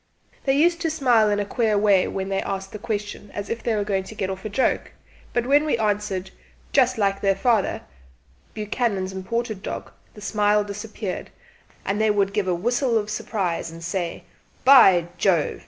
[0.45, 3.61] They used to smile in a queer way when they asked the question, as if
[3.61, 4.93] they were going to get off a joke;
[5.31, 6.31] but when we answered
[6.73, 11.29] "Just like their fatherBuchanan's imported dog," the smile disappeared,
[11.85, 14.23] and they would give a whistle of surprise and say
[14.65, 15.59] "By Jove!"